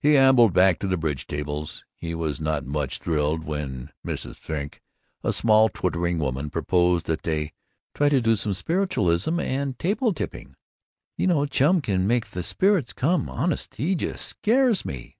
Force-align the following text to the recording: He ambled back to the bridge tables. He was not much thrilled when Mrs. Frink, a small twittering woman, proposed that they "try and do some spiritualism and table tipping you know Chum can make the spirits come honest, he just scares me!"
He 0.00 0.16
ambled 0.16 0.54
back 0.54 0.78
to 0.78 0.86
the 0.86 0.96
bridge 0.96 1.26
tables. 1.26 1.84
He 1.94 2.14
was 2.14 2.40
not 2.40 2.64
much 2.64 3.00
thrilled 3.00 3.44
when 3.44 3.92
Mrs. 4.02 4.36
Frink, 4.36 4.80
a 5.22 5.30
small 5.30 5.68
twittering 5.68 6.18
woman, 6.18 6.48
proposed 6.48 7.04
that 7.04 7.22
they 7.22 7.52
"try 7.94 8.06
and 8.06 8.24
do 8.24 8.34
some 8.34 8.54
spiritualism 8.54 9.38
and 9.38 9.78
table 9.78 10.14
tipping 10.14 10.56
you 11.18 11.26
know 11.26 11.44
Chum 11.44 11.82
can 11.82 12.06
make 12.06 12.28
the 12.28 12.42
spirits 12.42 12.94
come 12.94 13.28
honest, 13.28 13.74
he 13.74 13.94
just 13.94 14.24
scares 14.26 14.86
me!" 14.86 15.18